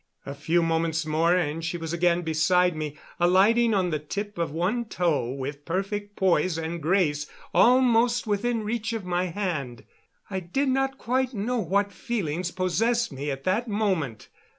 [0.25, 4.49] A few moments more, and she was again beside me, alighting on the tip of
[4.49, 9.83] one toe with perfect poise and grace almost within reach of my hand.
[10.27, 14.29] I do not quite know what feelings possessed me at that moment.